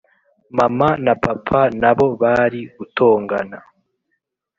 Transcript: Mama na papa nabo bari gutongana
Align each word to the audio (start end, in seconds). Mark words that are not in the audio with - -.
Mama 0.57 0.89
na 1.05 1.13
papa 1.23 1.61
nabo 1.81 2.07
bari 2.21 2.61
gutongana 2.77 3.59